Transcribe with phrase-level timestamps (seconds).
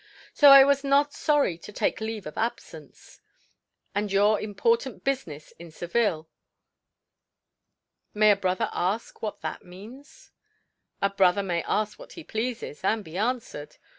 [0.33, 3.21] So I was not sorry to take leave of absence."
[3.93, 6.27] "And your important business in Seville.
[8.11, 10.31] May a brother ask what that means?"
[11.03, 13.77] "A brother may ask what he pleases, and be answered.